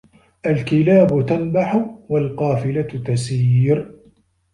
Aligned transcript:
الكلاب 0.45 1.25
تنبح 1.25 1.85
والقافلة 2.09 2.81
تسير 2.81 3.97